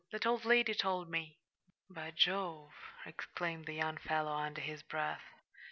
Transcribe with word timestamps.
That 0.11 0.25
old 0.25 0.45
lady 0.45 0.73
told 0.73 1.09
me." 1.11 1.37
"By 1.87 2.09
Jove!" 2.09 2.73
exclaimed 3.05 3.67
the 3.67 3.75
young 3.75 3.97
fellow, 3.97 4.33
under 4.33 4.59
his 4.61 4.81
breath. 4.81 5.21